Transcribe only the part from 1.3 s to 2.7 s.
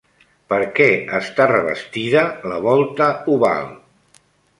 revestida la